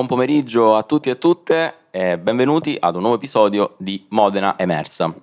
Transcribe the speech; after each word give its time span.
buon 0.00 0.18
pomeriggio 0.18 0.76
a 0.76 0.82
tutti 0.82 1.10
e 1.10 1.18
tutte 1.18 1.88
e 1.90 2.16
benvenuti 2.16 2.74
ad 2.80 2.94
un 2.94 3.02
nuovo 3.02 3.16
episodio 3.16 3.74
di 3.76 4.06
Modena 4.08 4.58
Emersa. 4.58 5.14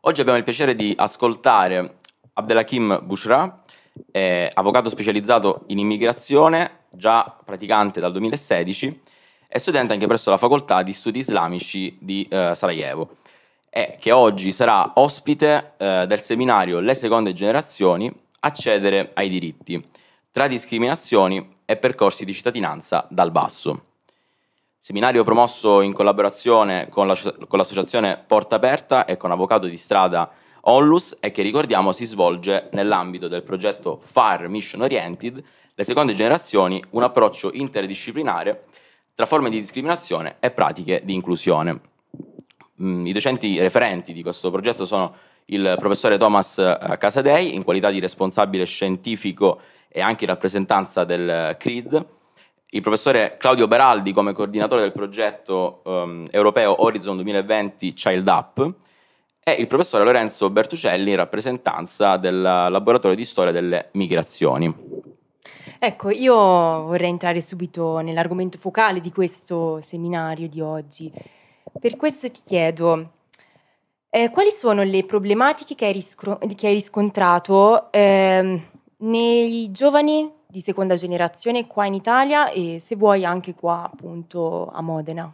Oggi 0.00 0.22
abbiamo 0.22 0.38
il 0.38 0.44
piacere 0.44 0.74
di 0.74 0.94
ascoltare 0.96 1.96
Abdelhakim 2.32 3.00
Bushra, 3.02 3.62
eh, 4.10 4.50
avvocato 4.54 4.88
specializzato 4.88 5.64
in 5.66 5.78
immigrazione, 5.78 6.84
già 6.88 7.36
praticante 7.44 8.00
dal 8.00 8.12
2016 8.12 9.00
e 9.46 9.58
studente 9.58 9.92
anche 9.92 10.06
presso 10.06 10.30
la 10.30 10.38
facoltà 10.38 10.82
di 10.82 10.94
studi 10.94 11.18
islamici 11.18 11.98
di 12.00 12.26
eh, 12.30 12.52
Sarajevo 12.54 13.16
e 13.68 13.98
che 14.00 14.10
oggi 14.10 14.52
sarà 14.52 14.92
ospite 14.94 15.74
eh, 15.76 16.06
del 16.06 16.20
seminario 16.20 16.80
Le 16.80 16.94
seconde 16.94 17.34
generazioni 17.34 18.10
accedere 18.40 19.10
ai 19.12 19.28
diritti 19.28 19.86
tra 20.30 20.48
discriminazioni 20.48 21.56
e 21.66 21.76
percorsi 21.76 22.24
di 22.24 22.32
cittadinanza 22.32 23.06
dal 23.10 23.30
basso. 23.30 23.92
Seminario 24.86 25.24
promosso 25.24 25.80
in 25.80 25.94
collaborazione 25.94 26.90
con, 26.90 27.06
la, 27.06 27.16
con 27.48 27.58
l'associazione 27.58 28.22
Porta 28.26 28.56
Aperta 28.56 29.06
e 29.06 29.16
con 29.16 29.30
Avvocato 29.30 29.66
di 29.66 29.78
Strada 29.78 30.30
Onlus 30.60 31.16
e 31.20 31.30
che 31.30 31.40
ricordiamo 31.40 31.92
si 31.92 32.04
svolge 32.04 32.68
nell'ambito 32.72 33.26
del 33.26 33.42
progetto 33.42 33.98
FAR 34.04 34.46
Mission 34.48 34.82
Oriented, 34.82 35.42
le 35.74 35.84
seconde 35.84 36.12
generazioni, 36.12 36.84
un 36.90 37.02
approccio 37.02 37.50
interdisciplinare 37.54 38.64
tra 39.14 39.24
forme 39.24 39.48
di 39.48 39.58
discriminazione 39.58 40.36
e 40.38 40.50
pratiche 40.50 41.00
di 41.02 41.14
inclusione. 41.14 41.80
Mm, 42.82 43.06
I 43.06 43.12
docenti 43.12 43.58
referenti 43.60 44.12
di 44.12 44.20
questo 44.20 44.50
progetto 44.50 44.84
sono 44.84 45.14
il 45.46 45.76
professore 45.78 46.18
Thomas 46.18 46.58
eh, 46.58 46.98
Casadei, 46.98 47.54
in 47.54 47.64
qualità 47.64 47.88
di 47.88 48.00
responsabile 48.00 48.66
scientifico 48.66 49.62
e 49.88 50.02
anche 50.02 50.24
in 50.24 50.30
rappresentanza 50.30 51.04
del 51.04 51.56
CRID, 51.58 52.06
il 52.70 52.80
professore 52.80 53.36
Claudio 53.38 53.68
Beraldi 53.68 54.12
come 54.12 54.32
coordinatore 54.32 54.82
del 54.82 54.92
progetto 54.92 55.82
um, 55.84 56.26
europeo 56.30 56.82
Horizon 56.82 57.16
2020 57.16 57.92
Child 57.92 58.26
Up 58.26 58.74
e 59.44 59.52
il 59.52 59.66
professore 59.66 60.04
Lorenzo 60.04 60.48
Bertucelli 60.50 61.10
in 61.10 61.16
rappresentanza 61.16 62.16
del 62.16 62.40
laboratorio 62.40 63.16
di 63.16 63.24
storia 63.24 63.52
delle 63.52 63.90
migrazioni. 63.92 64.74
Ecco, 65.78 66.08
io 66.08 66.34
vorrei 66.34 67.10
entrare 67.10 67.42
subito 67.42 67.98
nell'argomento 67.98 68.56
focale 68.56 69.00
di 69.00 69.12
questo 69.12 69.82
seminario 69.82 70.48
di 70.48 70.62
oggi. 70.62 71.12
Per 71.78 71.96
questo 71.96 72.30
ti 72.30 72.40
chiedo, 72.42 73.10
eh, 74.08 74.30
quali 74.30 74.50
sono 74.50 74.82
le 74.82 75.04
problematiche 75.04 75.74
che 75.74 75.84
hai, 75.84 75.92
riscro- 75.92 76.38
che 76.38 76.66
hai 76.68 76.72
riscontrato 76.72 77.92
eh, 77.92 78.62
nei 78.96 79.70
giovani 79.72 80.30
di 80.54 80.60
seconda 80.60 80.94
generazione 80.94 81.66
qua 81.66 81.84
in 81.84 81.94
Italia 81.94 82.48
e 82.48 82.78
se 82.78 82.94
vuoi 82.94 83.24
anche 83.24 83.54
qua 83.54 83.90
appunto 83.92 84.70
a 84.72 84.82
Modena? 84.82 85.28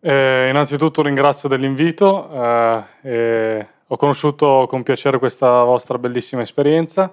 Eh, 0.00 0.48
innanzitutto 0.50 1.02
ringrazio 1.02 1.48
dell'invito, 1.48 2.28
eh, 3.02 3.66
ho 3.86 3.96
conosciuto 3.96 4.66
con 4.68 4.82
piacere 4.82 5.20
questa 5.20 5.62
vostra 5.62 5.98
bellissima 5.98 6.42
esperienza. 6.42 7.12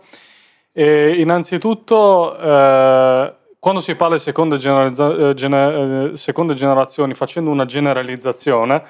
E 0.71 1.21
innanzitutto, 1.21 2.35
eh, 2.39 3.33
quando 3.59 3.79
si 3.79 3.93
parla 3.93 4.15
di 4.15 4.21
seconde, 4.21 4.57
generalizza- 4.57 5.31
gener- 5.35 6.13
eh, 6.13 6.17
seconde 6.17 6.55
generazioni, 6.55 7.13
facendo 7.13 7.51
una 7.51 7.65
generalizzazione, 7.65 8.83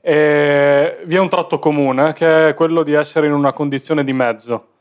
eh, 0.00 0.98
vi 1.04 1.16
è 1.16 1.18
un 1.18 1.28
tratto 1.28 1.58
comune 1.58 2.12
che 2.12 2.50
è 2.50 2.54
quello 2.54 2.84
di 2.84 2.92
essere 2.92 3.26
in 3.26 3.32
una 3.32 3.52
condizione 3.52 4.04
di 4.04 4.12
mezzo. 4.12 4.74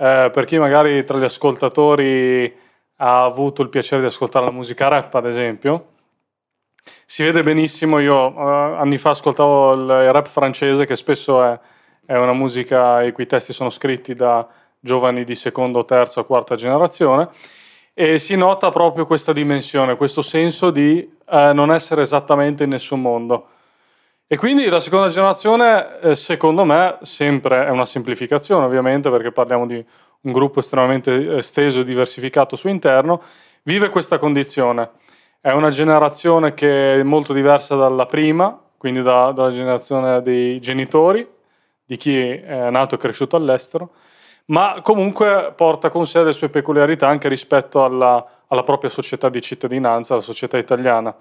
Eh, 0.00 0.30
per 0.32 0.44
chi 0.44 0.58
magari 0.58 1.02
tra 1.02 1.18
gli 1.18 1.24
ascoltatori 1.24 2.54
ha 2.98 3.24
avuto 3.24 3.62
il 3.62 3.68
piacere 3.68 4.00
di 4.00 4.06
ascoltare 4.06 4.44
la 4.44 4.52
musica 4.52 4.86
rap, 4.86 5.12
ad 5.14 5.26
esempio, 5.26 5.88
si 7.04 7.24
vede 7.24 7.42
benissimo. 7.42 7.98
Io 7.98 8.32
uh, 8.32 8.38
anni 8.38 8.96
fa 8.96 9.10
ascoltavo 9.10 9.72
il 9.74 10.12
rap 10.12 10.28
francese, 10.28 10.86
che 10.86 10.96
spesso 10.96 11.42
è, 11.42 11.58
è, 12.06 12.16
una 12.16 12.32
musica 12.32 13.02
i 13.02 13.12
cui 13.12 13.26
testi 13.26 13.52
sono 13.52 13.70
scritti 13.70 14.14
da 14.14 14.46
giovani 14.78 15.24
di 15.24 15.34
seconda, 15.34 15.82
terza 15.82 16.20
o 16.20 16.24
quarta 16.24 16.54
generazione, 16.54 17.30
e 17.92 18.18
si 18.18 18.36
nota 18.36 18.70
proprio 18.70 19.06
questa 19.06 19.32
dimensione, 19.32 19.96
questo 19.96 20.22
senso 20.22 20.70
di 20.70 21.08
uh, 21.26 21.52
non 21.52 21.72
essere 21.72 22.02
esattamente 22.02 22.64
in 22.64 22.70
nessun 22.70 23.00
mondo. 23.00 23.48
E 24.30 24.36
quindi 24.36 24.66
la 24.66 24.78
seconda 24.78 25.08
generazione, 25.08 26.00
eh, 26.00 26.14
secondo 26.14 26.62
me, 26.62 26.98
sempre 27.00 27.64
è 27.64 27.70
una 27.70 27.86
semplificazione, 27.86 28.66
ovviamente, 28.66 29.08
perché 29.08 29.32
parliamo 29.32 29.66
di 29.66 29.82
un 30.20 30.32
gruppo 30.32 30.60
estremamente 30.60 31.38
esteso 31.38 31.80
e 31.80 31.84
diversificato 31.84 32.54
su 32.54 32.68
interno, 32.68 33.22
vive 33.62 33.88
questa 33.88 34.18
condizione. 34.18 34.90
È 35.40 35.50
una 35.52 35.70
generazione 35.70 36.52
che 36.52 37.00
è 37.00 37.02
molto 37.02 37.32
diversa 37.32 37.74
dalla 37.74 38.04
prima, 38.04 38.54
quindi 38.76 39.00
da, 39.00 39.32
dalla 39.32 39.50
generazione 39.50 40.20
dei 40.20 40.60
genitori, 40.60 41.26
di 41.86 41.96
chi 41.96 42.14
è 42.18 42.68
nato 42.68 42.96
e 42.96 42.98
cresciuto 42.98 43.34
all'estero, 43.34 43.92
ma 44.48 44.80
comunque 44.82 45.54
porta 45.56 45.88
con 45.88 46.06
sé 46.06 46.22
le 46.22 46.34
sue 46.34 46.50
peculiarità 46.50 47.08
anche 47.08 47.30
rispetto 47.30 47.82
alla, 47.82 48.42
alla 48.46 48.62
propria 48.62 48.90
società 48.90 49.30
di 49.30 49.40
cittadinanza, 49.40 50.12
alla 50.12 50.22
società 50.22 50.58
italiana. 50.58 51.16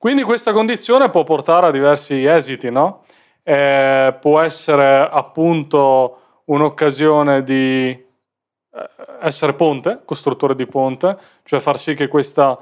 Quindi 0.00 0.22
questa 0.22 0.54
condizione 0.54 1.10
può 1.10 1.24
portare 1.24 1.66
a 1.66 1.70
diversi 1.70 2.24
esiti, 2.24 2.70
no? 2.70 3.04
Eh, 3.42 4.16
può 4.18 4.40
essere 4.40 5.06
appunto 5.06 6.40
un'occasione 6.46 7.42
di 7.42 7.90
eh, 7.90 8.88
essere 9.20 9.52
ponte, 9.52 10.00
costruttore 10.06 10.54
di 10.54 10.64
ponte, 10.64 11.18
cioè 11.44 11.60
far 11.60 11.78
sì 11.78 11.92
che 11.92 12.08
questa, 12.08 12.58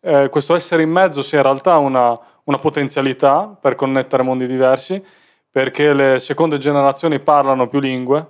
eh, 0.00 0.28
questo 0.28 0.54
essere 0.54 0.82
in 0.82 0.90
mezzo 0.90 1.22
sia 1.22 1.38
in 1.38 1.44
realtà 1.44 1.78
una, 1.78 2.18
una 2.44 2.58
potenzialità 2.58 3.56
per 3.58 3.74
connettere 3.74 4.22
mondi 4.22 4.46
diversi, 4.46 5.02
perché 5.50 5.94
le 5.94 6.18
seconde 6.18 6.58
generazioni 6.58 7.20
parlano 7.20 7.68
più 7.68 7.80
lingue, 7.80 8.26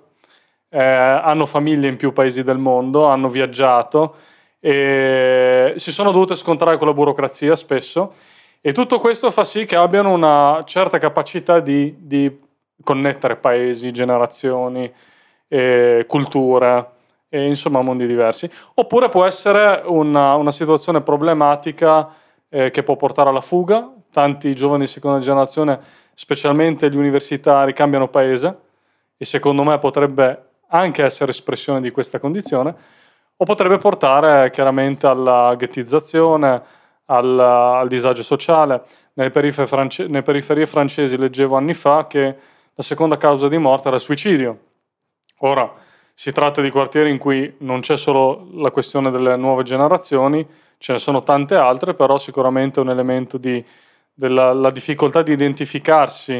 eh, 0.68 0.80
hanno 0.80 1.46
famiglie 1.46 1.88
in 1.88 1.96
più 1.96 2.12
paesi 2.12 2.44
del 2.44 2.58
mondo, 2.58 3.06
hanno 3.06 3.28
viaggiato 3.28 4.14
e 4.60 5.74
si 5.78 5.90
sono 5.90 6.12
dovute 6.12 6.36
scontrare 6.36 6.78
con 6.78 6.86
la 6.86 6.94
burocrazia 6.94 7.56
spesso 7.56 8.14
e 8.64 8.72
tutto 8.72 9.00
questo 9.00 9.30
fa 9.32 9.42
sì 9.42 9.64
che 9.64 9.74
abbiano 9.74 10.12
una 10.12 10.62
certa 10.64 10.98
capacità 10.98 11.58
di, 11.58 11.96
di 11.98 12.40
connettere 12.82 13.34
paesi, 13.34 13.90
generazioni, 13.90 14.90
eh, 15.48 16.04
culture, 16.06 16.90
e, 17.28 17.44
insomma 17.46 17.82
mondi 17.82 18.06
diversi. 18.06 18.48
Oppure 18.74 19.08
può 19.08 19.24
essere 19.24 19.82
una, 19.84 20.36
una 20.36 20.52
situazione 20.52 21.00
problematica 21.00 22.08
eh, 22.48 22.70
che 22.70 22.82
può 22.84 22.94
portare 22.94 23.30
alla 23.30 23.40
fuga. 23.40 23.90
Tanti 24.12 24.54
giovani 24.54 24.84
di 24.84 24.90
seconda 24.90 25.18
generazione, 25.18 25.80
specialmente 26.14 26.88
gli 26.88 26.96
universitari, 26.96 27.72
cambiano 27.72 28.06
paese 28.08 28.58
e 29.16 29.24
secondo 29.24 29.64
me 29.64 29.78
potrebbe 29.78 30.50
anche 30.68 31.02
essere 31.02 31.32
espressione 31.32 31.80
di 31.80 31.90
questa 31.90 32.18
condizione, 32.18 32.74
o 33.36 33.44
potrebbe 33.44 33.78
portare 33.78 34.50
chiaramente 34.50 35.06
alla 35.06 35.54
ghettizzazione, 35.56 36.62
al, 37.06 37.38
al 37.38 37.88
disagio 37.88 38.22
sociale. 38.22 38.82
Nelle 39.14 39.30
periferie, 39.30 39.66
france- 39.66 40.06
nelle 40.06 40.22
periferie 40.22 40.66
francesi 40.66 41.16
leggevo 41.16 41.56
anni 41.56 41.74
fa 41.74 42.06
che 42.06 42.36
la 42.74 42.82
seconda 42.82 43.16
causa 43.16 43.48
di 43.48 43.58
morte 43.58 43.88
era 43.88 43.96
il 43.96 44.02
suicidio. 44.02 44.58
Ora, 45.38 45.70
si 46.14 46.32
tratta 46.32 46.62
di 46.62 46.70
quartieri 46.70 47.10
in 47.10 47.18
cui 47.18 47.54
non 47.58 47.80
c'è 47.80 47.96
solo 47.96 48.48
la 48.54 48.70
questione 48.70 49.10
delle 49.10 49.36
nuove 49.36 49.62
generazioni, 49.62 50.46
ce 50.78 50.92
ne 50.92 50.98
sono 50.98 51.22
tante 51.22 51.54
altre, 51.54 51.94
però 51.94 52.18
sicuramente 52.18 52.80
un 52.80 52.91
elemento 52.91 53.38
di, 53.38 53.64
della 54.12 54.70
difficoltà 54.70 55.22
di 55.22 55.32
identificarsi, 55.32 56.34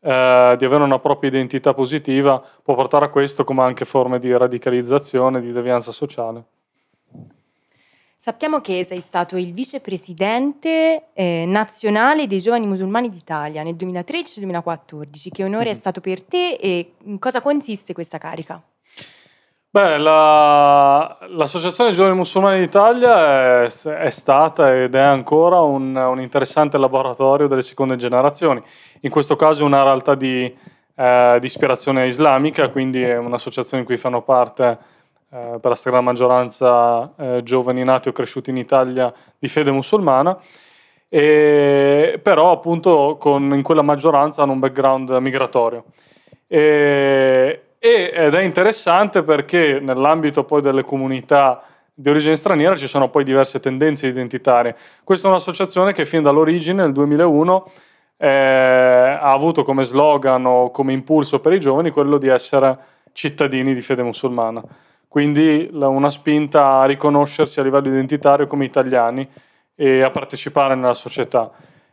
eh, 0.00 0.54
di 0.58 0.64
avere 0.64 0.82
una 0.82 0.98
propria 0.98 1.30
identità 1.30 1.74
positiva, 1.74 2.42
può 2.62 2.74
portare 2.74 3.06
a 3.06 3.08
questo 3.08 3.44
come 3.44 3.62
anche 3.62 3.84
forme 3.84 4.18
di 4.18 4.34
radicalizzazione, 4.36 5.40
di 5.40 5.52
devianza 5.52 5.92
sociale. 5.92 6.44
Sappiamo 8.28 8.60
che 8.60 8.84
sei 8.86 9.00
stato 9.00 9.38
il 9.38 9.54
vicepresidente 9.54 11.04
eh, 11.14 11.44
nazionale 11.46 12.26
dei 12.26 12.40
giovani 12.40 12.66
musulmani 12.66 13.08
d'Italia 13.08 13.62
nel 13.62 13.74
2013-2014. 13.74 15.30
Che 15.32 15.44
onore 15.44 15.64
mm-hmm. 15.64 15.72
è 15.72 15.74
stato 15.74 16.02
per 16.02 16.22
te 16.24 16.58
e 16.60 16.92
in 17.04 17.18
cosa 17.18 17.40
consiste 17.40 17.94
questa 17.94 18.18
carica? 18.18 18.60
Beh, 19.70 19.96
la, 19.96 21.16
l'Associazione 21.26 21.88
dei 21.88 21.98
Giovani 21.98 22.18
Musulmani 22.18 22.60
d'Italia 22.60 23.62
è, 23.62 23.66
è 23.66 24.10
stata 24.10 24.76
ed 24.76 24.94
è 24.94 25.00
ancora 25.00 25.60
un, 25.60 25.96
un, 25.96 26.20
interessante 26.20 26.76
laboratorio 26.76 27.46
delle 27.46 27.62
seconde 27.62 27.96
generazioni. 27.96 28.62
In 29.00 29.10
questo 29.10 29.36
caso 29.36 29.64
una 29.64 29.82
realtà 29.82 30.14
di, 30.14 30.54
eh, 30.94 31.36
di 31.40 31.46
ispirazione 31.46 32.06
islamica, 32.06 32.68
quindi 32.68 33.02
è 33.02 33.16
un'associazione 33.16 33.84
in 33.84 33.88
cui 33.88 33.96
fanno 33.96 34.20
parte 34.20 34.96
eh, 35.30 35.58
per 35.60 35.70
la 35.70 35.74
stragrande 35.74 36.10
maggioranza 36.10 37.12
eh, 37.16 37.42
giovani 37.42 37.84
nati 37.84 38.08
o 38.08 38.12
cresciuti 38.12 38.50
in 38.50 38.56
Italia 38.56 39.12
di 39.38 39.48
fede 39.48 39.70
musulmana, 39.70 40.38
e, 41.08 42.18
però 42.22 42.50
appunto 42.50 43.16
con, 43.18 43.54
in 43.54 43.62
quella 43.62 43.82
maggioranza 43.82 44.42
hanno 44.42 44.52
un 44.52 44.58
background 44.58 45.10
migratorio. 45.10 45.84
E, 46.46 47.62
ed 47.78 48.34
è 48.34 48.40
interessante 48.40 49.22
perché 49.22 49.78
nell'ambito 49.80 50.44
poi 50.44 50.60
delle 50.60 50.84
comunità 50.84 51.62
di 51.94 52.08
origine 52.10 52.36
straniera 52.36 52.76
ci 52.76 52.86
sono 52.86 53.08
poi 53.08 53.24
diverse 53.24 53.60
tendenze 53.60 54.06
identitarie. 54.06 54.76
Questa 55.04 55.26
è 55.26 55.30
un'associazione 55.30 55.92
che 55.92 56.04
fin 56.04 56.22
dall'origine, 56.22 56.82
nel 56.82 56.92
2001, 56.92 57.70
eh, 58.16 58.28
ha 58.28 59.32
avuto 59.32 59.62
come 59.62 59.84
slogan 59.84 60.44
o 60.44 60.70
come 60.70 60.92
impulso 60.92 61.40
per 61.40 61.52
i 61.52 61.60
giovani 61.60 61.90
quello 61.90 62.18
di 62.18 62.28
essere 62.28 62.78
cittadini 63.12 63.74
di 63.74 63.82
fede 63.82 64.02
musulmana. 64.02 64.62
Quindi 65.08 65.68
una 65.72 66.10
spinta 66.10 66.80
a 66.80 66.84
riconoscersi 66.84 67.58
a 67.58 67.62
livello 67.62 67.88
identitario 67.88 68.46
come 68.46 68.66
italiani 68.66 69.26
e 69.74 70.02
a 70.02 70.10
partecipare 70.10 70.74
nella 70.74 70.94
società. 70.94 71.50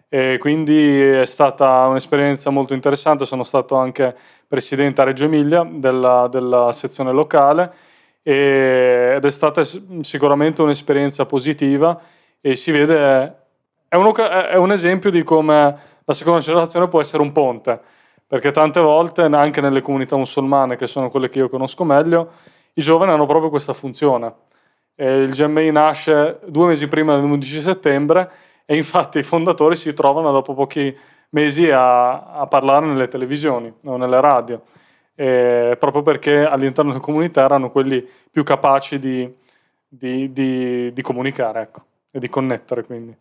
E 0.09 0.37
quindi 0.37 1.01
è 1.01 1.25
stata 1.25 1.87
un'esperienza 1.87 2.49
molto 2.49 2.73
interessante, 2.73 3.25
sono 3.25 3.43
stato 3.43 3.75
anche 3.75 4.15
presidente 4.47 5.01
a 5.01 5.05
Reggio 5.05 5.25
Emilia 5.25 5.67
della, 5.69 6.27
della 6.29 6.71
sezione 6.71 7.11
locale 7.11 7.73
ed 8.21 9.23
è 9.23 9.29
stata 9.29 9.61
sicuramente 10.01 10.61
un'esperienza 10.61 11.25
positiva 11.25 11.99
e 12.41 12.55
si 12.55 12.71
vede, 12.71 13.35
è 13.87 13.95
un, 13.95 14.13
è 14.15 14.55
un 14.55 14.71
esempio 14.71 15.09
di 15.11 15.23
come 15.23 15.77
la 16.03 16.13
seconda 16.13 16.39
generazione 16.39 16.87
può 16.87 17.01
essere 17.01 17.21
un 17.21 17.31
ponte, 17.31 17.79
perché 18.27 18.51
tante 18.51 18.79
volte 18.79 19.23
anche 19.23 19.61
nelle 19.61 19.81
comunità 19.81 20.15
musulmane, 20.15 20.75
che 20.75 20.87
sono 20.87 21.09
quelle 21.09 21.29
che 21.29 21.39
io 21.39 21.49
conosco 21.49 21.83
meglio, 21.83 22.31
i 22.75 22.81
giovani 22.81 23.11
hanno 23.11 23.25
proprio 23.25 23.49
questa 23.49 23.73
funzione. 23.73 24.33
E 24.95 25.23
il 25.23 25.31
GMI 25.31 25.71
nasce 25.71 26.39
due 26.45 26.67
mesi 26.67 26.87
prima 26.87 27.15
dell'11 27.17 27.59
settembre 27.59 28.31
e 28.65 28.77
infatti 28.77 29.19
i 29.19 29.23
fondatori 29.23 29.75
si 29.75 29.93
trovano 29.93 30.31
dopo 30.31 30.53
pochi 30.53 30.95
mesi 31.29 31.69
a, 31.69 32.31
a 32.31 32.47
parlare 32.47 32.85
nelle 32.85 33.09
televisioni 33.09 33.73
o 33.83 33.97
nelle 33.97 34.21
radio 34.21 34.61
eh, 35.15 35.77
proprio 35.79 36.03
perché 36.03 36.45
all'interno 36.45 36.91
della 36.91 37.03
comunità 37.03 37.43
erano 37.43 37.71
quelli 37.71 38.05
più 38.29 38.43
capaci 38.43 38.99
di, 38.99 39.33
di, 39.87 40.31
di, 40.31 40.91
di 40.93 41.01
comunicare 41.01 41.61
ecco, 41.61 41.83
e 42.11 42.19
di 42.19 42.29
connettere. 42.29 42.83
Quindi. 42.83 43.15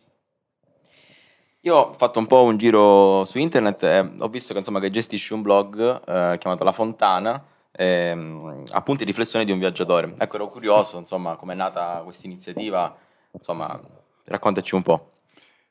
Io 1.61 1.75
ho 1.75 1.93
fatto 1.93 2.19
un 2.19 2.27
po' 2.27 2.43
un 2.43 2.57
giro 2.57 3.23
su 3.25 3.39
internet 3.39 3.83
e 3.83 4.11
ho 4.19 4.27
visto 4.27 4.51
che, 4.53 4.59
insomma, 4.59 4.79
che 4.79 4.91
gestisci 4.91 5.33
un 5.33 5.41
blog 5.41 5.79
eh, 6.05 6.37
chiamato 6.37 6.63
La 6.63 6.71
Fontana, 6.73 7.43
eh, 7.75 8.63
appunti 8.71 9.03
riflessioni 9.03 9.45
di 9.45 9.51
un 9.51 9.59
viaggiatore. 9.59 10.15
Ecco, 10.17 10.35
ero 10.35 10.47
curioso, 10.47 10.97
insomma, 10.97 11.35
come 11.35 11.53
è 11.53 11.55
nata 11.55 12.01
questa 12.03 12.25
iniziativa, 12.27 12.95
insomma, 13.31 13.79
raccontaci 14.25 14.75
un 14.75 14.81
po'. 14.81 15.09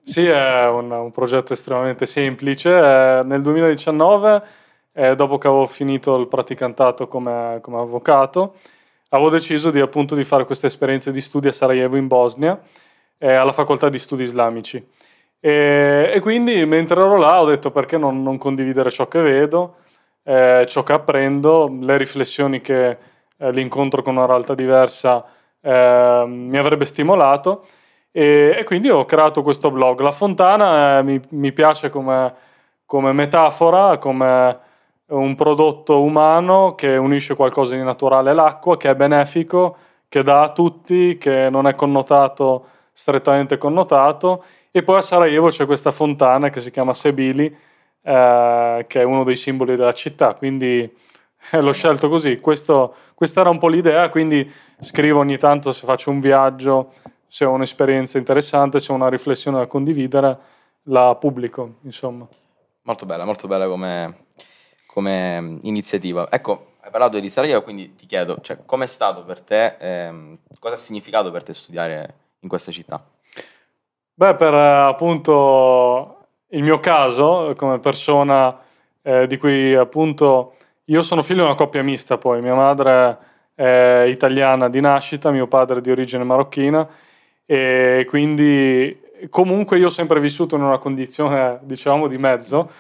Sì, 0.01 0.27
è 0.27 0.69
un, 0.69 0.91
un 0.91 1.11
progetto 1.13 1.55
estremamente 1.55 2.05
semplice. 2.05 2.71
Eh, 2.71 3.23
nel 3.25 3.41
2019 3.41 4.43
eh, 4.93 5.15
dopo 5.17 5.39
che 5.39 5.49
avevo 5.49 5.67
finito 5.67 6.17
il 6.17 6.29
praticantato 6.29 7.09
come, 7.09 7.59
come, 7.63 7.79
avvocato, 7.79 8.57
avevo 9.09 9.31
deciso 9.31 9.71
di, 9.71 9.81
appunto, 9.81 10.15
di 10.15 10.25
fare 10.25 10.45
questa 10.45 10.67
esperienza 10.67 11.11
di 11.11 11.21
studio 11.21 11.51
a 11.51 11.53
Sarajevo 11.53 11.97
in 11.97 12.07
Bosnia, 12.07 12.61
eh, 13.19 13.33
alla 13.33 13.53
facoltà 13.53 13.89
di 13.89 13.99
studi 13.99 14.23
islamici. 14.23 14.85
E, 15.41 16.11
e, 16.15 16.21
quindi 16.21 16.65
mentre 16.65 17.01
ero 17.01 17.17
là 17.17 17.41
ho 17.41 17.47
detto 17.47 17.71
perché 17.71 17.99
non, 17.99 18.23
non 18.23 18.39
condividere 18.39 18.91
ciò 18.91 19.09
che 19.09 19.21
vedo, 19.21 19.77
eh, 20.25 20.67
ciò 20.69 20.83
che 20.83 20.93
apprendo, 20.93 21.73
le 21.81 21.97
riflessioni 21.97 22.61
che 22.61 22.99
eh, 23.37 23.53
l'incontro 23.53 24.03
con 24.03 24.17
una 24.17 24.27
realtà 24.27 24.55
diversa 24.55 25.25
eh, 25.61 26.25
mi 26.27 26.59
avrebbe 26.59 26.85
stimolato. 26.85 27.65
E, 28.11 28.57
e, 28.59 28.65
quindi 28.65 28.91
ho 28.91 29.05
creato 29.05 29.43
questo 29.43 29.71
blog. 29.71 30.01
La 30.01 30.13
fontana 30.13 30.99
eh, 30.99 31.03
mi, 31.03 31.21
mi, 31.31 31.53
piace 31.53 31.91
come, 31.91 32.35
come 32.87 33.13
metafora, 33.13 33.99
come 33.99 34.59
un 35.07 35.35
prodotto 35.35 36.03
umano 36.03 36.75
che 36.75 36.97
unisce 36.97 37.35
qualcosa 37.35 37.75
di 37.77 37.83
naturale 37.83 38.31
all'acqua, 38.31 38.77
che 38.77 38.91
è 38.91 38.95
benefico, 38.95 39.77
che 40.09 40.23
dà 40.23 40.43
a 40.43 40.53
tutti, 40.53 41.19
che 41.19 41.51
non 41.51 41.67
è 41.67 41.75
connotato 41.75 42.67
strettamente 42.93 43.59
connotato. 43.59 44.45
E 44.71 44.83
poi 44.83 44.99
a 44.99 45.01
Sarajevo 45.01 45.49
c'è 45.49 45.67
questa 45.67 45.91
fontana 45.91 46.51
che 46.51 46.61
si 46.61 46.71
chiama 46.71 46.95
Sebili, 46.95 47.55
eh, 48.05 48.85
che 48.87 49.01
è 49.01 49.03
uno 49.03 49.25
dei 49.25 49.37
simboli 49.37 49.77
della 49.77 49.95
città. 49.95 50.35
Quindi 50.35 50.81
eh, 51.51 51.61
l'ho 51.61 51.73
scelto 51.73 52.09
così. 52.09 52.39
Questo, 52.39 52.95
questa 53.15 53.41
era 53.41 53.51
un 53.51 53.59
po' 53.59 53.69
l'idea, 53.69 54.09
quindi 54.11 54.51
scrivo 54.81 55.21
ogni 55.21 55.39
tanto 55.39 55.73
se 55.73 55.87
faccio 55.87 56.11
un 56.11 56.21
viaggio, 56.21 56.93
se 57.27 57.45
ho 57.45 57.51
un'esperienza 57.53 58.19
interessante, 58.19 58.79
se 58.79 58.93
ho 58.93 58.95
una 58.95 59.09
riflessione 59.09 59.59
da 59.59 59.67
condividere, 59.67 60.39
la 60.85 61.15
pubblico, 61.17 61.77
insomma. 61.83 62.29
Molto 62.83 63.07
bella, 63.07 63.25
molto 63.25 63.49
bella 63.49 63.67
come, 63.67 64.27
come 64.87 65.59
iniziativa. 65.63 66.29
Ecco, 66.31 66.73
hai 66.81 66.91
parlato 66.91 67.19
di 67.19 67.31
Sarajevo, 67.31 67.63
quindi 67.63 67.95
ti 67.95 68.05
chiedo, 68.05 68.39
cioè, 68.43 68.59
com'è 68.67 68.87
stato 68.87 69.25
per 69.25 69.41
te, 69.41 69.77
ehm, 69.79 70.39
cosa 70.61 70.75
ha 70.75 70.79
significato 70.79 71.31
per 71.31 71.43
te 71.43 71.55
studiare 71.55 72.15
in 72.41 72.49
questa 72.49 72.71
città? 72.71 73.03
Beh, 74.17 74.35
per 74.37 74.55
appunto 74.55 76.14
il 76.55 76.63
mio 76.63 76.81
caso, 76.81 77.55
come 77.57 77.79
persona 77.79 78.59
eh, 79.03 79.27
di 79.27 79.37
cui 79.39 79.75
appunto 79.75 80.55
io 80.85 81.03
sono 81.03 81.23
figlio 81.23 81.43
di 81.43 81.49
una 81.49 81.57
coppia 81.57 81.83
mista 81.83 82.19
poi, 82.19 82.41
mia 82.41 82.55
madre 82.55 83.19
è 83.55 84.05
italiana 84.09 84.69
di 84.69 84.81
nascita, 84.81 85.31
mio 85.31 85.47
padre 85.47 85.79
è 85.79 85.81
di 85.81 85.91
origine 85.91 86.25
marocchina 86.25 86.87
e 87.47 88.07
quindi 88.09 89.01
comunque 89.31 89.79
io 89.79 89.87
ho 89.87 89.91
sempre 89.91 90.21
vissuto 90.21 90.57
in 90.57 90.63
una 90.63 90.79
condizione 90.79 91.59
diciamo 91.63 92.09
di 92.09 92.19
mezzo 92.19 92.71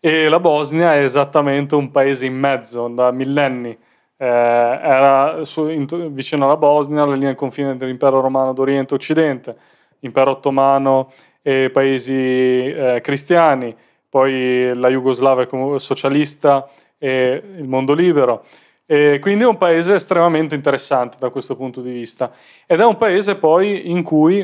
e 0.00 0.28
la 0.28 0.40
Bosnia 0.40 0.94
è 0.94 1.02
esattamente 1.02 1.74
un 1.74 1.90
paese 1.90 2.26
in 2.26 2.36
mezzo 2.36 2.88
da 2.88 3.12
millenni. 3.12 3.70
Eh, 4.16 4.26
era 4.26 5.44
su, 5.44 5.68
in, 5.68 5.86
vicino 6.12 6.44
alla 6.44 6.56
Bosnia, 6.56 7.04
la 7.04 7.14
linea 7.14 7.34
confine 7.34 7.76
dell'impero 7.76 8.20
romano 8.20 8.52
d'Oriente-Occidente, 8.52 9.56
impero 10.00 10.32
ottomano 10.32 11.12
e 11.42 11.70
paesi 11.70 12.14
eh, 12.14 13.00
cristiani, 13.02 13.74
poi 14.08 14.72
la 14.74 14.88
Jugoslavia 14.88 15.48
socialista 15.78 16.68
e 16.98 17.42
il 17.56 17.68
mondo 17.68 17.92
libero. 17.92 18.44
E 18.86 19.18
quindi 19.20 19.44
è 19.44 19.46
un 19.46 19.58
paese 19.58 19.94
estremamente 19.94 20.54
interessante 20.54 21.16
da 21.18 21.30
questo 21.30 21.56
punto 21.56 21.80
di 21.80 21.90
vista. 21.90 22.30
Ed 22.66 22.80
è 22.80 22.84
un 22.84 22.96
paese 22.96 23.34
poi 23.34 23.90
in 23.90 24.02
cui, 24.02 24.40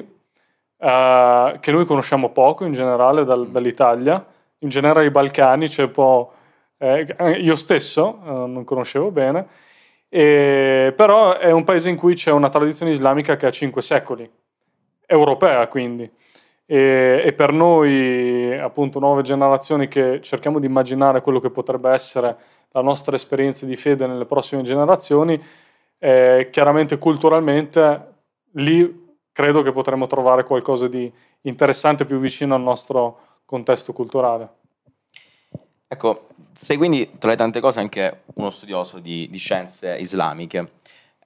eh, 0.78 1.56
che 1.60 1.70
noi 1.72 1.84
conosciamo 1.84 2.30
poco 2.30 2.64
in 2.64 2.72
generale 2.72 3.24
dal, 3.24 3.48
dall'Italia, 3.48 4.24
in 4.60 4.68
generale 4.68 5.06
i 5.06 5.10
Balcani, 5.10 5.68
c'è 5.68 5.84
un 5.84 5.90
po'... 5.90 6.32
Eh, 6.78 7.16
io 7.40 7.56
stesso 7.56 8.20
eh, 8.24 8.30
non 8.30 8.64
conoscevo 8.64 9.10
bene, 9.10 9.46
e, 10.08 10.94
però 10.96 11.36
è 11.36 11.50
un 11.50 11.64
paese 11.64 11.88
in 11.88 11.96
cui 11.96 12.14
c'è 12.14 12.30
una 12.30 12.48
tradizione 12.48 12.92
islamica 12.92 13.36
che 13.36 13.46
ha 13.46 13.50
cinque 13.50 13.82
secoli, 13.82 14.30
europea 15.04 15.66
quindi. 15.66 16.08
E, 16.70 17.22
e, 17.24 17.32
per 17.32 17.50
noi, 17.50 18.54
appunto, 18.58 18.98
nuove 18.98 19.22
generazioni 19.22 19.88
che 19.88 20.20
cerchiamo 20.20 20.58
di 20.58 20.66
immaginare 20.66 21.22
quello 21.22 21.40
che 21.40 21.48
potrebbe 21.48 21.90
essere 21.90 22.36
la 22.72 22.82
nostra 22.82 23.16
esperienza 23.16 23.64
di 23.64 23.74
fede 23.74 24.06
nelle 24.06 24.26
prossime 24.26 24.60
generazioni, 24.60 25.42
eh, 25.98 26.48
chiaramente 26.52 26.98
culturalmente 26.98 28.12
lì 28.52 29.16
credo 29.32 29.62
che 29.62 29.72
potremo 29.72 30.06
trovare 30.06 30.44
qualcosa 30.44 30.88
di 30.88 31.10
interessante 31.42 32.04
più 32.04 32.18
vicino 32.18 32.54
al 32.54 32.60
nostro 32.60 33.20
contesto 33.46 33.94
culturale. 33.94 34.56
Ecco, 35.86 36.26
sei 36.52 36.76
quindi 36.76 37.12
tra 37.16 37.30
le 37.30 37.36
tante 37.36 37.60
cose 37.60 37.80
anche 37.80 38.24
uno 38.34 38.50
studioso 38.50 38.98
di, 38.98 39.26
di 39.30 39.38
scienze 39.38 39.96
islamiche. 39.96 40.72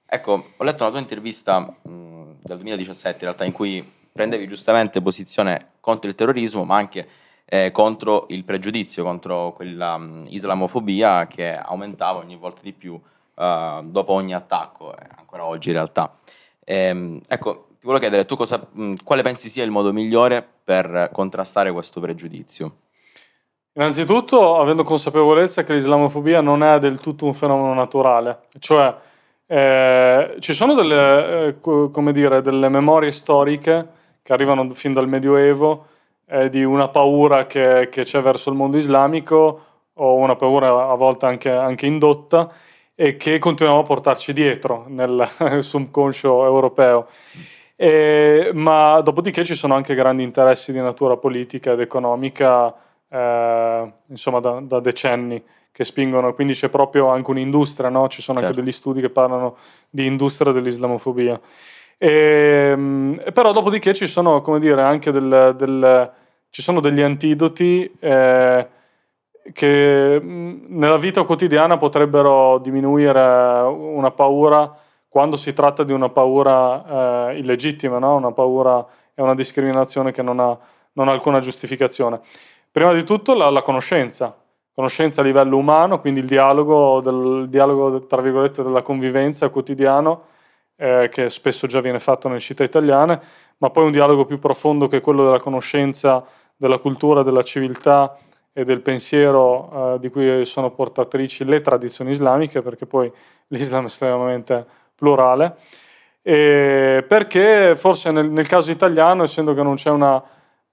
Ecco, 0.05 0.53
ho 0.55 0.63
letto 0.63 0.83
una 0.83 0.91
tua 0.91 1.01
intervista 1.01 1.59
mh, 1.59 2.37
del 2.43 2.55
2017 2.55 3.17
in 3.17 3.23
realtà 3.23 3.43
in 3.43 3.51
cui 3.51 4.01
prendevi 4.13 4.47
giustamente 4.47 5.01
posizione 5.01 5.71
contro 5.79 6.07
il 6.09 6.15
terrorismo 6.15 6.63
ma 6.63 6.77
anche 6.77 7.07
eh, 7.45 7.71
contro 7.71 8.25
il 8.29 8.43
pregiudizio, 8.45 9.03
contro 9.03 9.51
quella 9.53 9.97
mh, 9.97 10.27
islamofobia 10.29 11.27
che 11.27 11.53
aumentava 11.55 12.19
ogni 12.19 12.37
volta 12.37 12.61
di 12.63 12.73
più 12.73 12.93
uh, 12.93 13.83
dopo 13.83 14.13
ogni 14.13 14.33
attacco, 14.33 14.95
eh, 14.95 15.05
ancora 15.17 15.45
oggi 15.45 15.69
in 15.69 15.75
realtà. 15.75 16.17
Ehm, 16.63 17.19
ecco, 17.27 17.67
ti 17.79 17.85
volevo 17.85 17.99
chiedere, 17.99 18.25
tu 18.25 18.35
cosa, 18.35 18.65
mh, 18.71 18.95
quale 19.03 19.21
pensi 19.23 19.49
sia 19.49 19.63
il 19.63 19.71
modo 19.71 19.91
migliore 19.91 20.45
per 20.63 21.09
contrastare 21.11 21.71
questo 21.71 21.99
pregiudizio? 21.99 22.77
Innanzitutto, 23.73 24.59
avendo 24.59 24.83
consapevolezza 24.83 25.63
che 25.63 25.73
l'islamofobia 25.73 26.41
non 26.41 26.63
è 26.63 26.79
del 26.79 26.99
tutto 26.99 27.25
un 27.25 27.33
fenomeno 27.33 27.73
naturale, 27.73 28.43
cioè 28.59 28.95
eh, 29.45 30.35
ci 30.39 30.53
sono 30.53 30.73
delle, 30.73 31.55
eh, 31.61 32.11
dire, 32.11 32.41
delle 32.41 32.69
memorie 32.69 33.11
storiche 33.11 34.01
che 34.23 34.33
arrivano 34.33 34.69
fin 34.71 34.93
dal 34.93 35.07
Medioevo 35.07 35.87
eh, 36.27 36.49
di 36.49 36.63
una 36.63 36.87
paura 36.87 37.45
che, 37.45 37.89
che, 37.91 38.03
c'è 38.03 38.21
verso 38.21 38.49
il 38.49 38.55
mondo 38.55 38.77
islamico 38.77 39.65
o 39.93 40.15
una 40.15 40.35
paura 40.35 40.89
a 40.89 40.95
volte 40.95 41.25
anche, 41.25 41.51
anche 41.51 41.85
indotta 41.85 42.51
e 42.95 43.17
che 43.17 43.37
continuiamo 43.37 43.81
a 43.81 43.85
portarci 43.85 44.33
dietro 44.33 44.85
nel 44.87 45.27
subconscio 45.59 46.45
europeo. 46.45 47.07
E, 47.75 48.51
ma 48.53 49.01
dopodiché 49.01 49.43
ci 49.43 49.55
sono 49.55 49.73
anche 49.75 49.95
grandi 49.95 50.23
interessi 50.23 50.71
di 50.71 50.79
natura 50.79 51.17
politica 51.17 51.73
ed 51.73 51.81
economica, 51.81 52.73
eh, 53.09 53.91
insomma, 54.07 54.39
da, 54.39 54.59
da, 54.61 54.79
decenni 54.79 55.43
che 55.71 55.83
spingono, 55.83 56.33
quindi 56.33 56.53
c'è 56.53 56.69
proprio 56.69 57.07
anche 57.07 57.31
un'industria, 57.31 57.89
no? 57.89 58.07
ci 58.07 58.21
sono 58.21 58.37
certo. 58.37 58.53
anche 58.53 58.63
degli 58.63 58.73
studi 58.73 59.01
che 59.01 59.09
parlano 59.09 59.57
di 59.89 60.05
industria 60.05 60.51
dell'islamofobia. 60.51 61.39
E, 62.03 62.73
mm, 62.75 63.15
però 63.33 63.53
dopodiché 63.53 63.93
ci 63.93 64.07
sono, 64.07 64.41
come 64.41 64.59
dire, 64.59 64.81
anche 64.81 65.09
del, 65.09 65.53
del, 65.55 66.11
ci 66.49 66.61
sono 66.61 66.81
degli 66.81 66.99
antidoti 66.99 67.89
eh, 67.97 68.67
che 69.53 70.21
nella 70.21 70.97
vita 70.97 71.23
quotidiana 71.23 71.77
potrebbero 71.77 72.57
diminuire 72.57 73.21
una 73.21 74.11
paura 74.11 74.77
quando 75.07 75.37
si 75.37 75.53
tratta 75.53 75.83
di 75.83 75.93
una 75.93 76.09
paura 76.09 77.29
eh, 77.29 77.37
illegittima, 77.39 77.99
no? 77.99 78.17
una 78.17 78.33
paura 78.33 78.85
e 79.13 79.21
una 79.21 79.33
discriminazione 79.33 80.11
che 80.11 80.21
non 80.21 80.41
ha, 80.41 80.57
non 80.93 81.07
ha 81.07 81.11
alcuna 81.13 81.39
giustificazione. 81.39 82.19
Prima 82.69 82.91
di 82.91 83.05
tutto 83.05 83.33
la, 83.33 83.49
la, 83.49 83.61
conoscenza, 83.61 84.35
conoscenza 84.73 85.21
a 85.21 85.23
livello 85.23 85.55
umano, 85.55 86.01
quindi 86.01 86.19
il 86.19 86.25
dialogo, 86.25 86.99
del, 86.99 87.43
il 87.43 87.49
dialogo 87.49 88.07
tra 88.07 88.21
virgolette, 88.21 88.61
della 88.61 88.81
convivenza 88.81 89.47
quotidiano, 89.47 90.31
eh, 90.75 91.09
che 91.11 91.29
spesso 91.29 91.67
già 91.67 91.81
viene 91.81 91.99
fatto 91.99 92.27
nelle 92.27 92.39
città 92.39 92.63
italiane, 92.63 93.21
ma 93.57 93.69
poi 93.69 93.85
un 93.85 93.91
dialogo 93.91 94.25
più 94.25 94.39
profondo 94.39 94.87
che 94.87 95.01
quello 95.01 95.23
della 95.23 95.39
conoscenza 95.39 96.25
della 96.55 96.77
cultura, 96.77 97.23
della 97.23 97.43
civiltà 97.43 98.17
e 98.53 98.65
del 98.65 98.81
pensiero 98.81 99.95
eh, 99.95 99.99
di 99.99 100.09
cui 100.09 100.45
sono 100.45 100.71
portatrici 100.71 101.43
le 101.43 101.61
tradizioni 101.61 102.11
islamiche, 102.11 102.61
perché 102.61 102.85
poi 102.85 103.11
l'Islam 103.47 103.83
è 103.83 103.85
estremamente 103.85 104.65
plurale, 104.95 105.57
e 106.21 107.03
perché 107.07 107.75
forse 107.75 108.11
nel, 108.11 108.29
nel, 108.29 108.47
caso 108.47 108.71
italiano, 108.71 109.23
essendo 109.23 109.53
che 109.53 109.63
non 109.63 109.75
c'è 109.75 109.89
una, 109.89 110.21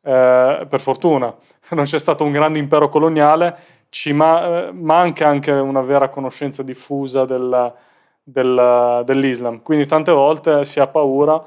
eh, 0.02 0.66
per 0.69 0.80
fortuna, 0.80 1.35
non 1.71 1.85
c'è 1.85 1.99
stato 1.99 2.25
un 2.25 2.33
grande 2.33 2.59
impero 2.59 2.88
coloniale, 2.88 3.57
ci 3.88 4.12
ma- 4.12 4.69
eh, 4.69 4.73
manca 4.73 5.26
anche 5.26 5.50
una 5.50 5.80
vera 5.80 6.09
conoscenza 6.09 6.62
diffusa 6.62 7.25
del, 7.25 7.73
del, 8.22 9.02
dell'Islam. 9.04 9.62
Quindi 9.62 9.86
tante 9.86 10.12
volte 10.12 10.64
si 10.64 10.80
ha 10.80 10.86
paura, 10.86 11.44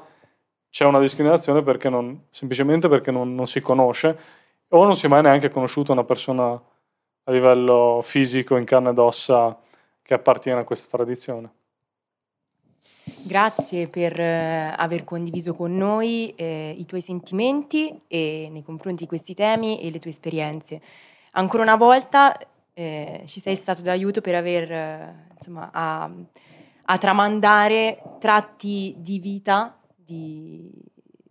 c'è 0.70 0.84
una 0.84 1.00
discriminazione 1.00 1.62
perché 1.62 1.88
non, 1.88 2.26
semplicemente 2.30 2.88
perché 2.88 3.10
non, 3.10 3.34
non 3.34 3.46
si 3.46 3.60
conosce 3.60 4.18
o 4.68 4.84
non 4.84 4.96
si 4.96 5.06
è 5.06 5.08
mai 5.08 5.22
neanche 5.22 5.50
conosciuta 5.50 5.92
una 5.92 6.04
persona 6.04 6.60
a 7.26 7.32
livello 7.32 8.00
fisico, 8.02 8.56
in 8.56 8.64
carne 8.64 8.90
ed 8.90 8.98
ossa, 8.98 9.58
che 10.02 10.14
appartiene 10.14 10.60
a 10.60 10.64
questa 10.64 10.94
tradizione. 10.94 11.50
Grazie 13.26 13.88
per 13.88 14.18
eh, 14.18 14.74
aver 14.76 15.04
condiviso 15.04 15.54
con 15.54 15.74
noi 15.76 16.34
eh, 16.36 16.74
i 16.76 16.84
tuoi 16.84 17.00
sentimenti 17.00 18.02
e, 18.06 18.48
nei 18.50 18.62
confronti 18.62 19.04
di 19.04 19.08
questi 19.08 19.34
temi 19.34 19.80
e 19.80 19.90
le 19.90 19.98
tue 19.98 20.10
esperienze. 20.10 20.80
Ancora 21.32 21.62
una 21.62 21.76
volta 21.76 22.36
eh, 22.74 23.22
ci 23.26 23.40
sei 23.40 23.56
stato 23.56 23.82
d'aiuto 23.82 24.20
per 24.20 24.34
aver, 24.34 24.72
eh, 24.72 25.14
insomma, 25.36 25.70
a, 25.72 26.10
a, 26.84 26.98
tramandare 26.98 28.02
tratti 28.18 28.94
di 28.98 29.18
vita 29.18 29.78
di, 29.96 30.70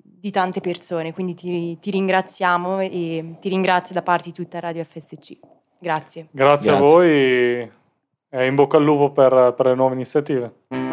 di 0.02 0.32
tante 0.32 0.62
persone, 0.62 1.14
quindi 1.14 1.36
ti, 1.36 1.78
ti, 1.80 1.92
ringraziamo 1.92 2.80
e 2.80 3.36
ti 3.40 3.50
ringrazio 3.50 3.94
da 3.94 4.02
parte 4.02 4.30
di 4.30 4.34
tutta 4.34 4.60
Radio 4.60 4.84
FSC. 4.84 5.38
Grazie. 5.80 6.28
Grazie, 6.32 6.72
Grazie. 6.72 6.72
a 6.72 6.78
voi 6.78 7.72
e 8.30 8.46
in 8.46 8.56
bocca 8.56 8.78
al 8.78 8.84
lupo 8.84 9.12
per, 9.12 9.54
per 9.56 9.68
le 9.68 9.76
nuove 9.76 9.94
iniziative. 9.94 10.93